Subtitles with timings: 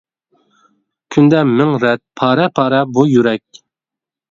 [1.15, 3.65] كۈندە مىڭ رەت پارە-پارە بۇ يۈرەك.